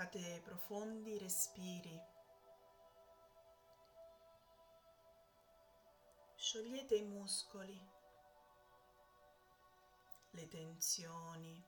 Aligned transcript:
Fate 0.00 0.40
profondi 0.42 1.18
respiri. 1.18 2.02
Sciogliete 6.36 6.94
i 6.94 7.02
muscoli, 7.02 7.78
le 10.30 10.48
tensioni. 10.48 11.62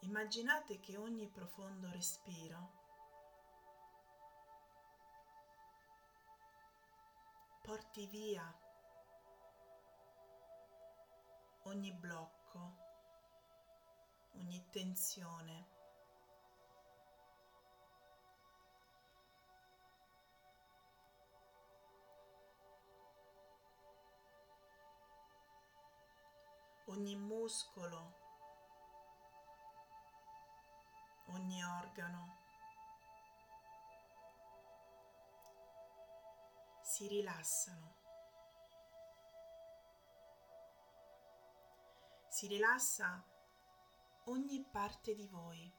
Immaginate 0.00 0.78
che 0.78 0.98
ogni 0.98 1.26
profondo 1.26 1.90
respiro 1.92 2.72
porti 7.62 8.06
via 8.08 8.54
ogni 11.62 11.90
blocco, 11.94 12.85
ogni 14.46 14.64
tensione. 14.70 15.74
ogni 26.88 27.16
muscolo, 27.16 28.14
ogni 31.26 31.62
organo. 31.64 32.38
Si 36.80 37.08
rilassano. 37.08 37.94
Si 42.28 42.46
rilassa 42.46 43.35
ogni 44.26 44.64
parte 44.70 45.14
di 45.14 45.26
voi. 45.28 45.72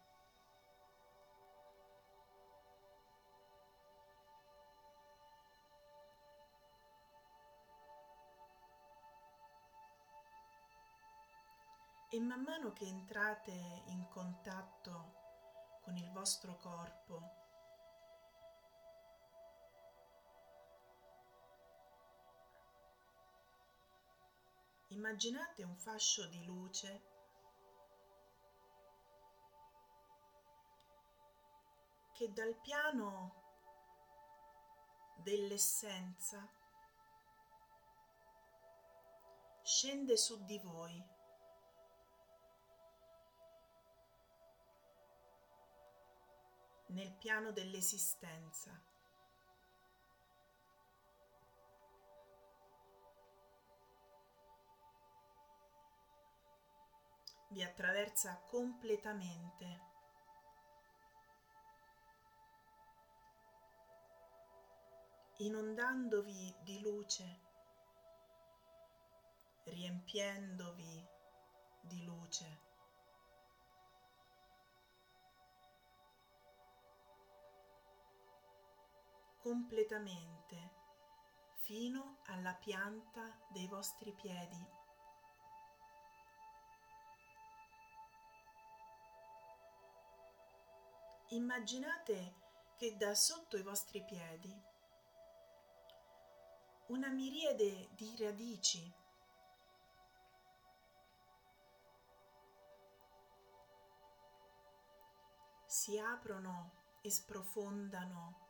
E 12.09 12.19
man 12.21 12.41
mano 12.41 12.71
che 12.71 12.85
entrate 12.85 13.51
in 13.87 14.07
contatto 14.07 15.15
con 15.81 15.97
il 15.97 16.09
vostro 16.11 16.55
corpo, 16.55 17.21
immaginate 24.87 25.63
un 25.63 25.75
fascio 25.75 26.27
di 26.27 26.43
luce 26.45 27.16
che 32.17 32.33
dal 32.33 32.55
piano 32.55 33.31
dell'essenza 35.17 36.49
scende 39.61 40.17
su 40.17 40.43
di 40.43 40.57
voi 40.57 41.05
nel 46.87 47.11
piano 47.19 47.51
dell'esistenza. 47.51 48.71
Vi 57.49 57.61
attraversa 57.61 58.41
completamente. 58.47 59.86
Inondandovi 65.37 66.55
di 66.63 66.79
luce, 66.81 67.39
riempiendovi 69.63 71.07
di 71.81 72.03
luce. 72.03 72.65
completamente 79.47 80.71
fino 81.63 82.17
alla 82.25 82.53
pianta 82.53 83.33
dei 83.47 83.65
vostri 83.67 84.11
piedi. 84.11 84.67
Immaginate 91.29 92.33
che 92.75 92.97
da 92.97 93.15
sotto 93.15 93.55
i 93.55 93.63
vostri 93.63 94.03
piedi 94.03 94.53
una 96.87 97.09
miriade 97.09 97.89
di 97.95 98.15
radici 98.17 98.93
si 105.65 105.97
aprono 105.99 106.71
e 107.01 107.11
sprofondano 107.11 108.45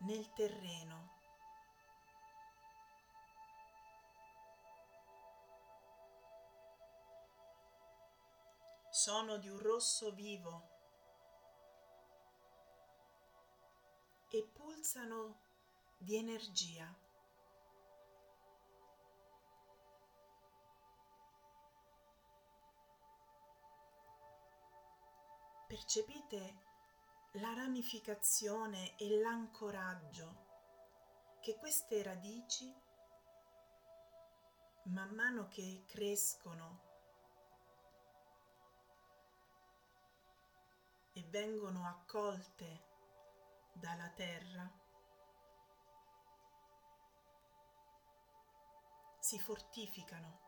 nel 0.00 0.32
terreno. 0.32 1.18
Sono 8.90 9.36
di 9.36 9.48
un 9.48 9.58
rosso 9.60 10.12
vivo 10.12 10.68
e 14.28 14.42
pulsano 14.52 15.48
di 16.00 16.16
energia. 16.16 16.92
Percepite 25.66 26.68
la 27.34 27.52
ramificazione 27.52 28.96
e 28.96 29.20
l'ancoraggio 29.20 30.48
che 31.40 31.56
queste 31.56 32.02
radici, 32.02 32.74
man 34.84 35.14
mano 35.14 35.48
che 35.48 35.84
crescono 35.86 36.88
e 41.12 41.22
vengono 41.28 41.86
accolte 41.86 42.88
dalla 43.74 44.08
terra, 44.10 44.79
si 49.30 49.38
fortificano. 49.38 50.38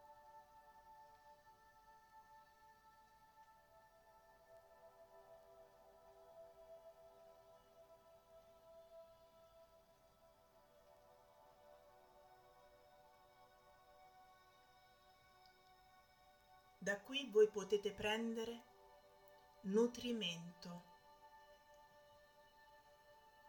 Da 16.76 17.00
qui 17.02 17.30
voi 17.30 17.48
potete 17.48 17.92
prendere 17.92 18.64
nutrimento, 19.60 20.82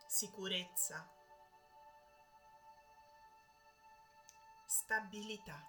sicurezza, 0.05 1.22
stabilità. 4.83 5.65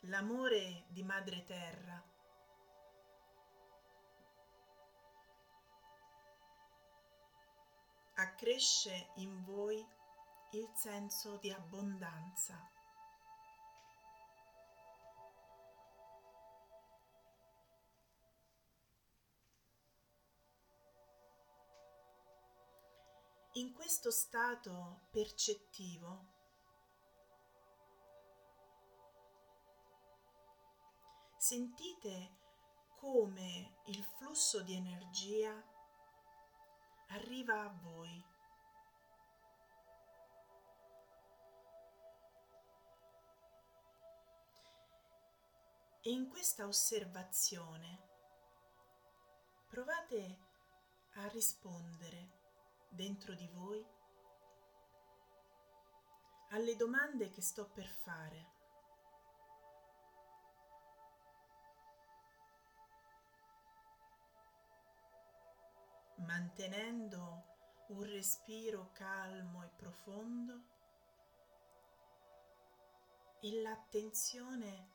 L'amore 0.00 0.86
di 0.88 1.04
Madre 1.04 1.44
Terra 1.44 2.02
accresce 8.14 9.10
in 9.16 9.44
voi 9.44 9.78
il 10.52 10.68
senso 10.74 11.36
di 11.36 11.52
abbondanza. 11.52 12.75
In 23.56 23.72
questo 23.72 24.10
stato 24.10 25.06
percettivo 25.10 26.26
sentite 31.38 32.36
come 32.98 33.78
il 33.86 34.04
flusso 34.18 34.60
di 34.60 34.74
energia 34.74 35.54
arriva 37.08 37.62
a 37.62 37.74
voi. 37.80 38.24
E 46.02 46.10
in 46.10 46.28
questa 46.28 46.66
osservazione 46.66 48.00
provate 49.66 50.40
a 51.14 51.26
rispondere 51.28 52.44
dentro 52.96 53.34
di 53.34 53.46
voi 53.48 53.86
alle 56.50 56.74
domande 56.76 57.28
che 57.28 57.42
sto 57.42 57.68
per 57.68 57.86
fare. 57.86 58.54
mantenendo 66.18 67.44
un 67.88 68.02
respiro 68.02 68.90
calmo 68.92 69.62
e 69.62 69.68
profondo 69.76 70.60
e 73.40 73.60
l'attenzione 73.60 74.88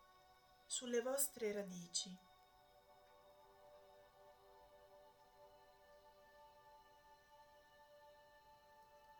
sulle 0.65 1.01
vostre 1.01 1.53
radici. 1.53 2.30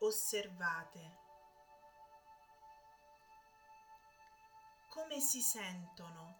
Osservate 0.03 1.19
come 4.89 5.19
si 5.19 5.42
sentono 5.42 6.39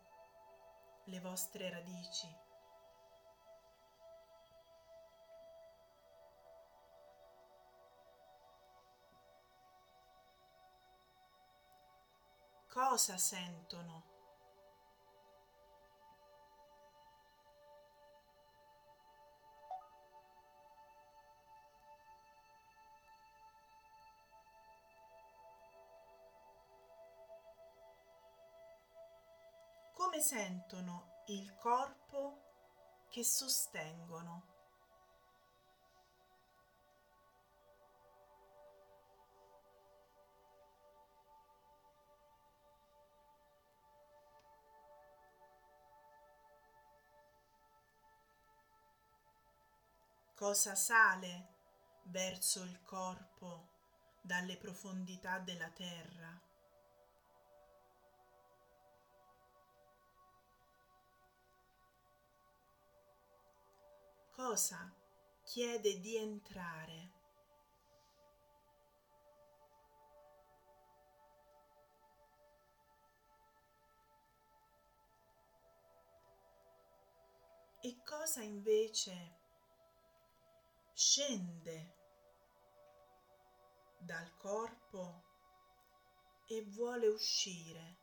le 1.06 1.20
vostre 1.20 1.70
radici. 1.70 2.28
Cosa 12.68 13.18
sentono? 13.18 14.21
Sentono 30.22 31.24
il 31.28 31.56
corpo 31.56 33.06
che 33.10 33.24
sostengono. 33.24 34.46
Cosa 50.36 50.76
sale 50.76 51.50
verso 52.04 52.64
il 52.64 52.82
corpo 52.84 53.68
dalle 54.22 54.58
profondità 54.58 55.40
della 55.40 55.70
terra? 55.70 56.51
Cosa 64.44 64.92
chiede 65.44 66.00
di 66.00 66.18
entrare. 66.18 67.12
E 77.84 78.02
cosa 78.04 78.42
invece 78.42 79.38
scende 80.92 81.96
dal 84.00 84.36
corpo 84.38 85.24
e 86.48 86.64
vuole 86.64 87.08
uscire. 87.10 88.01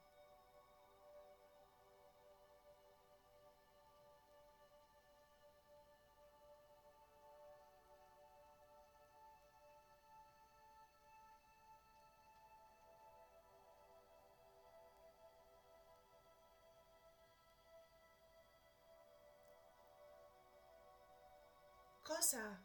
Cosa 22.28 22.62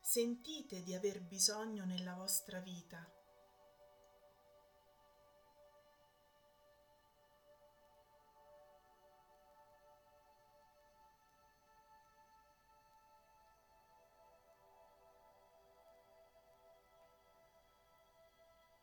sentite 0.00 0.84
di 0.84 0.94
aver 0.94 1.20
bisogno 1.20 1.84
nella 1.84 2.14
vostra 2.14 2.60
vita. 2.60 3.04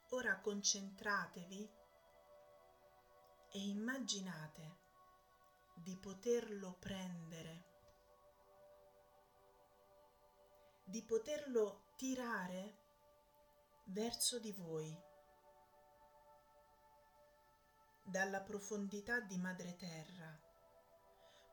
Ora 0.10 0.42
concentratevi 0.42 1.72
e 3.54 3.60
immaginate 3.60 4.80
di 5.76 5.96
poterlo 5.96 6.76
prendere 6.82 7.71
di 10.92 11.02
poterlo 11.04 11.94
tirare 11.96 12.80
verso 13.86 14.40
di 14.40 14.52
voi. 14.52 14.94
Dalla 18.04 18.42
profondità 18.42 19.22
di 19.22 19.38
madre 19.38 19.78
terra. 19.78 20.38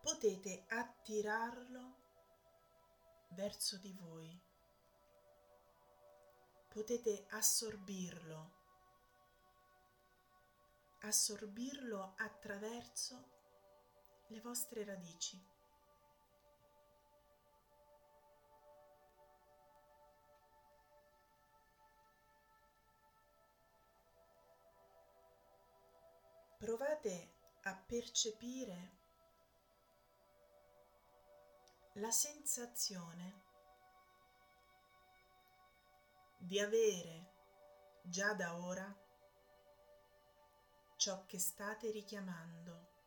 Potete 0.01 0.65
attirarlo 0.67 1.97
verso 3.29 3.79
di 3.79 3.93
voi. 3.93 4.43
Potete 6.67 7.27
assorbirlo. 7.29 8.57
Assorbirlo 11.03 12.15
attraverso 12.17 13.37
le 14.27 14.41
vostre 14.41 14.85
radici 14.85 15.41
provate 26.59 27.37
a 27.63 27.75
percepire 27.75 28.97
la 31.95 32.11
sensazione 32.11 33.43
di 36.37 36.59
avere 36.59 37.33
già 38.03 38.35
da 38.35 38.57
ora 38.57 38.93
ciò 40.97 41.25
che 41.27 41.39
state 41.39 41.91
richiamando. 41.93 42.98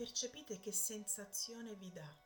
Percepite 0.00 0.58
che 0.60 0.72
sensazione 0.72 1.74
vi 1.74 1.92
dà. 1.92 2.18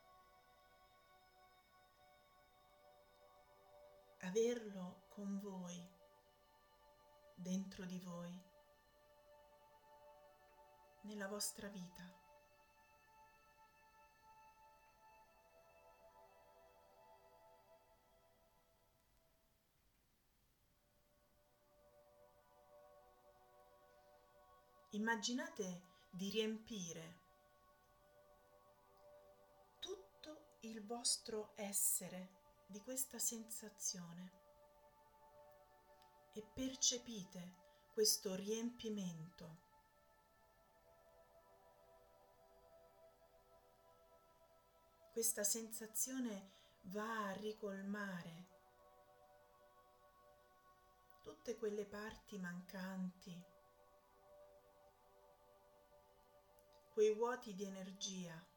Averlo 4.21 5.07
con 5.09 5.41
voi, 5.41 5.85
dentro 7.35 7.85
di 7.85 7.99
voi, 7.99 8.41
nella 11.01 11.27
vostra 11.27 11.67
vita. 11.67 12.23
Immaginate 24.91 25.83
di 26.13 26.31
riempire 26.31 27.24
il 30.67 30.85
vostro 30.85 31.53
essere 31.57 32.31
di 32.67 32.81
questa 32.81 33.19
sensazione. 33.19 34.43
e 36.37 36.43
percepite 36.43 37.55
questo 37.93 38.35
riempimento. 38.35 39.63
Questa 45.13 45.45
sensazione 45.45 46.51
va 46.87 47.29
a 47.29 47.33
ricolmare 47.35 48.49
tutte 51.23 51.55
quelle 51.57 51.87
parti 51.87 52.37
mancanti, 52.37 53.41
quei 56.93 57.15
vuoti 57.15 57.55
di 57.55 57.65
energia. 57.65 58.54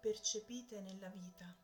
Percepite 0.00 0.80
nella 0.80 1.08
vita. 1.08 1.54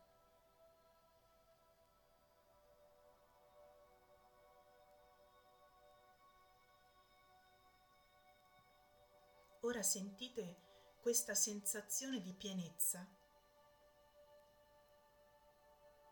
Ora 9.61 9.83
sentite 9.83 10.63
questa 11.01 11.35
sensazione 11.35 12.21
di 12.21 12.33
pienezza 12.35 13.09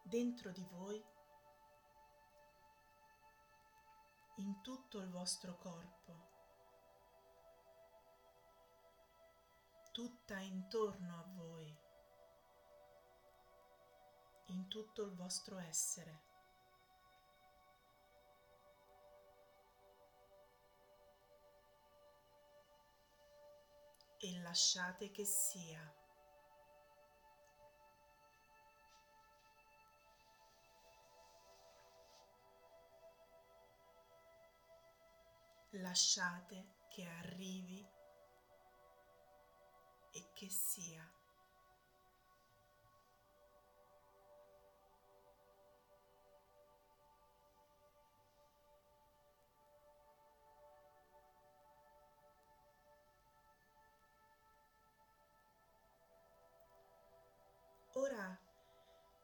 dentro 0.03 0.51
di 0.51 0.65
voi, 0.71 1.05
in 4.37 4.61
tutto 4.61 4.99
il 5.01 5.09
vostro 5.09 5.57
corpo, 5.57 6.33
tutta 9.93 10.39
intorno 10.41 11.19
a 11.19 11.25
voi, 11.35 11.84
in 14.47 14.69
tutto 14.69 15.03
il 15.03 15.15
vostro 15.15 15.59
essere. 15.59 16.33
e 24.25 24.41
lasciate 24.41 25.11
che 25.11 25.27
sia. 25.27 25.95
Lasciate 35.73 36.87
che 36.89 37.05
arrivi 37.05 37.87
e 40.13 40.31
che 40.33 40.49
sia. 40.49 41.24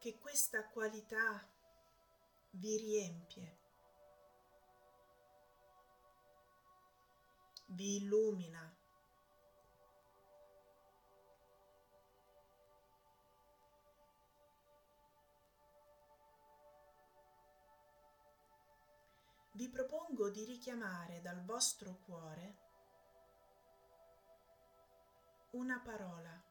Che 0.00 0.18
questa 0.18 0.66
qualità 0.66 1.46
vi 2.52 2.78
riempie, 2.78 3.58
vi 7.66 7.96
illumina, 7.96 8.74
vi 19.50 19.68
propongo 19.68 20.30
di 20.30 20.46
richiamare 20.46 21.20
dal 21.20 21.44
vostro 21.44 21.98
cuore 22.06 22.56
una 25.50 25.78
parola 25.80 26.49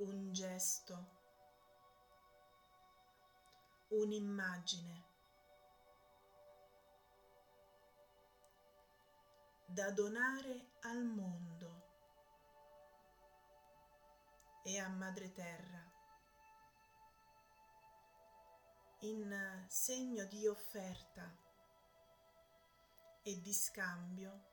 un 0.00 0.32
gesto, 0.32 1.18
un'immagine. 3.88 5.08
Da 9.66 9.90
donare 9.90 10.70
al 10.80 11.04
mondo 11.04 11.88
e 14.64 14.78
a 14.78 14.88
Madre 14.88 15.32
Terra. 15.32 15.88
In 19.00 19.64
segno 19.68 20.24
di 20.24 20.46
offerta 20.46 21.30
e 23.22 23.40
di 23.40 23.52
scambio 23.52 24.48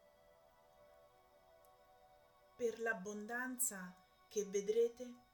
per 2.56 2.80
l'abbondanza 2.80 3.94
che 4.28 4.46
vedrete 4.46 5.27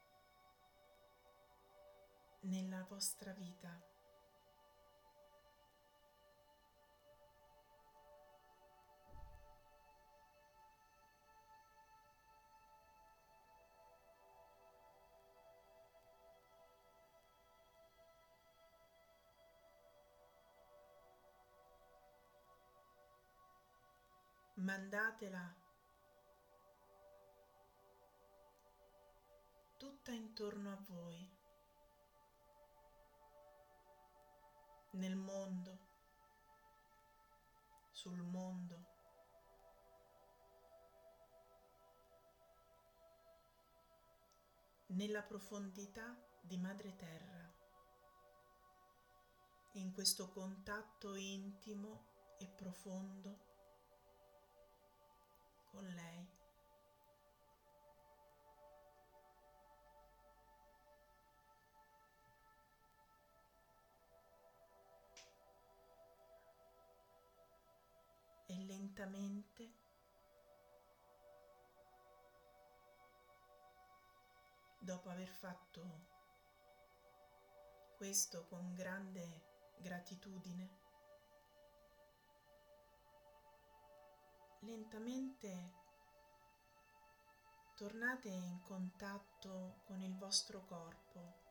nella 2.43 2.85
vostra 2.89 3.31
vita. 3.33 3.91
mandatela 24.63 25.53
tutta 29.77 30.11
intorno 30.11 30.71
a 30.71 30.77
voi. 30.87 31.42
Nel 34.93 35.15
mondo, 35.15 35.79
sul 37.91 38.21
mondo. 38.21 38.91
nella 44.93 45.23
profondità 45.23 46.15
di 46.39 46.55
Madre 46.57 46.95
Terra, 46.95 47.51
in 49.73 49.91
questo 49.91 50.29
contatto 50.29 51.15
intimo 51.15 52.35
e 52.37 52.47
profondo 52.47 53.39
con 55.71 55.83
lei. 55.85 56.42
Lentamente 68.93 69.73
dopo 74.77 75.09
aver 75.09 75.27
fatto 75.27 76.11
questo 77.97 78.45
con 78.45 78.73
grande 78.75 79.77
gratitudine, 79.77 80.69
lentamente 84.59 85.73
tornate 87.75 88.29
in 88.29 88.61
contatto 88.61 89.79
con 89.85 90.01
il 90.01 90.15
vostro 90.17 90.63
corpo 90.65 91.42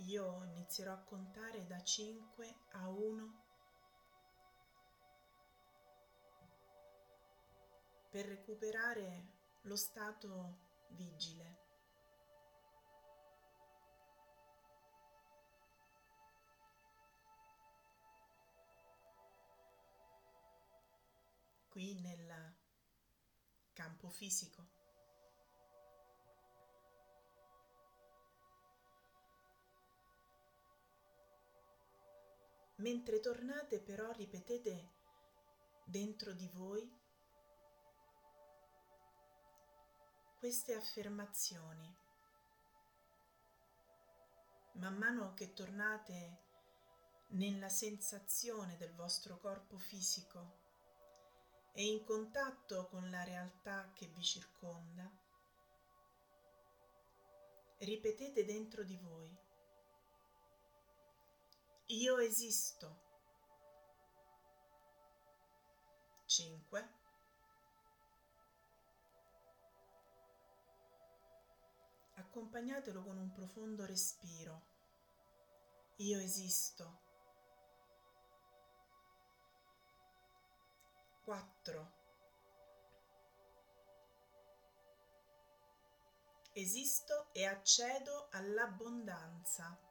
Io 0.00 0.44
inizierò 0.44 0.92
a 0.92 1.02
contare 1.02 1.66
da 1.66 1.82
5 1.82 2.56
a 2.72 2.88
1 2.88 3.44
per 8.10 8.26
recuperare 8.26 9.26
lo 9.62 9.76
stato 9.76 10.58
vigile. 10.90 11.64
Qui 21.68 22.00
nel 22.00 22.54
campo 23.72 24.08
fisico. 24.08 24.75
Mentre 32.76 33.20
tornate 33.20 33.80
però 33.80 34.10
ripetete 34.12 34.92
dentro 35.84 36.32
di 36.32 36.48
voi 36.48 37.04
queste 40.38 40.74
affermazioni. 40.74 41.96
Man 44.74 44.96
mano 44.96 45.32
che 45.32 45.54
tornate 45.54 46.44
nella 47.28 47.68
sensazione 47.68 48.76
del 48.76 48.92
vostro 48.94 49.38
corpo 49.38 49.78
fisico 49.78 50.64
e 51.72 51.84
in 51.84 52.04
contatto 52.04 52.86
con 52.86 53.10
la 53.10 53.24
realtà 53.24 53.90
che 53.94 54.06
vi 54.06 54.22
circonda, 54.22 55.10
ripetete 57.78 58.44
dentro 58.44 58.84
di 58.84 58.96
voi. 58.98 59.45
Io 61.88 62.18
esisto. 62.18 63.04
5. 66.26 66.88
Accompagnatelo 72.16 73.04
con 73.04 73.16
un 73.18 73.30
profondo 73.30 73.86
respiro. 73.86 74.66
Io 75.98 76.18
esisto. 76.18 76.98
4. 81.22 81.92
Esisto 86.52 87.32
e 87.32 87.46
accedo 87.46 88.28
all'abbondanza. 88.32 89.85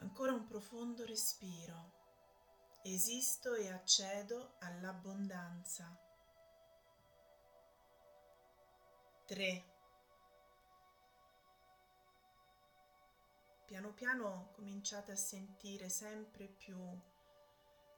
Ancora 0.00 0.32
un 0.32 0.46
profondo 0.46 1.04
respiro. 1.04 1.96
Esisto 2.82 3.54
e 3.54 3.68
accedo 3.68 4.54
all'abbondanza. 4.60 5.98
3. 9.26 9.64
Piano 13.66 13.92
piano 13.92 14.50
cominciate 14.52 15.12
a 15.12 15.16
sentire 15.16 15.88
sempre 15.88 16.46
più 16.46 16.78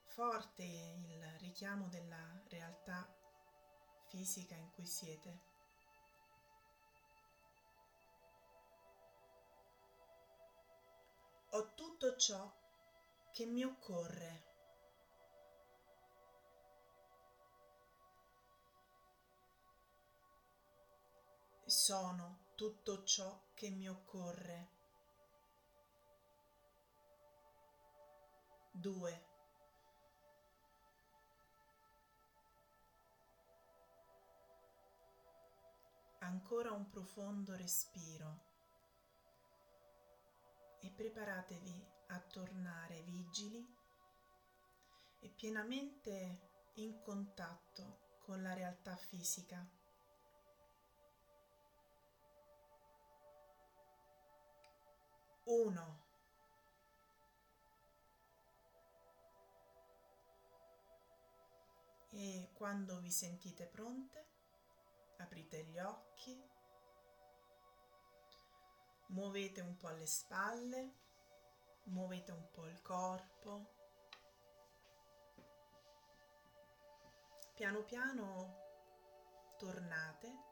forte 0.07 0.63
il 0.63 1.23
richiamo 1.39 1.87
della 1.87 2.41
realtà 2.49 3.07
fisica 4.07 4.55
in 4.55 4.69
cui 4.71 4.85
siete. 4.85 5.50
Ho 11.53 11.73
tutto 11.75 12.15
ciò 12.15 12.49
che 13.33 13.45
mi 13.45 13.63
occorre. 13.63 14.43
Sono 21.65 22.45
tutto 22.55 23.03
ciò 23.03 23.49
che 23.53 23.69
mi 23.69 23.89
occorre. 23.89 24.69
2. 28.71 29.29
ancora 36.19 36.71
un 36.71 36.89
profondo 36.89 37.55
respiro 37.55 38.50
e 40.81 40.89
preparatevi 40.89 41.87
a 42.07 42.19
tornare 42.19 43.01
vigili 43.03 43.65
e 45.19 45.29
pienamente 45.29 46.49
in 46.75 46.99
contatto 46.99 48.17
con 48.19 48.41
la 48.41 48.53
realtà 48.53 48.95
fisica. 48.95 49.65
Uno. 55.43 56.09
E 62.13 62.49
quando 62.53 62.99
vi 62.99 63.11
sentite 63.11 63.67
pronte, 63.67 64.27
aprite 65.17 65.63
gli 65.63 65.79
occhi, 65.79 66.41
muovete 69.11 69.61
un 69.61 69.77
po' 69.77 69.89
le 69.89 70.05
spalle, 70.05 70.93
muovete 71.85 72.31
un 72.31 72.49
po' 72.51 72.67
il 72.67 72.81
corpo. 72.81 73.79
Piano 77.53 77.83
piano 77.83 78.57
tornate 79.57 80.49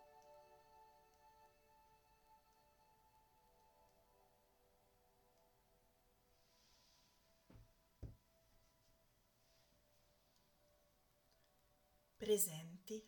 presenti 12.20 13.02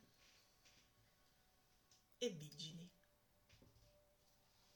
e 2.18 2.30
vigili. 2.30 2.81